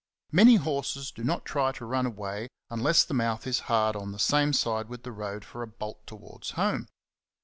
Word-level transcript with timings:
Many 0.31 0.55
horses 0.55 1.11
do 1.11 1.23
not 1.23 1.45
try 1.45 1.71
to 1.73 1.85
run 1.85 2.07
away 2.07 2.49
unless 2.71 3.03
the 3.03 3.13
mouth 3.13 3.45
is 3.45 3.59
hard 3.69 3.95
on 3.95 4.11
the 4.11 4.17
same 4.17 4.51
side 4.51 4.89
with 4.89 5.03
the 5.03 5.11
road 5.11 5.45
for 5.45 5.61
a 5.61 5.67
bolt 5.67 6.07
towards 6.07 6.49
home. 6.57 6.87